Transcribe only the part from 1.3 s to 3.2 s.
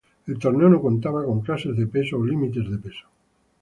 clases de peso o límites de peso.